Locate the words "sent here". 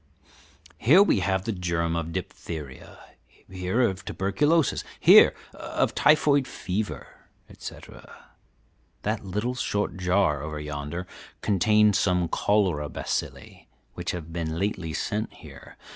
14.91-15.77